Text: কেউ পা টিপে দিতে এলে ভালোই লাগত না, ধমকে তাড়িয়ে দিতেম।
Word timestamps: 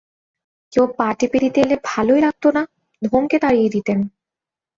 কেউ 0.73 0.85
পা 0.97 1.07
টিপে 1.13 1.37
দিতে 1.39 1.59
এলে 1.61 1.75
ভালোই 1.83 2.21
লাগত 2.21 2.43
না, 2.55 2.61
ধমকে 3.01 3.37
তাড়িয়ে 3.39 3.69
দিতেম। 3.69 3.99